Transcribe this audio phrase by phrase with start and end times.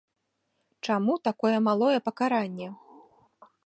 [0.87, 2.67] Чаму такое малое пакаранне?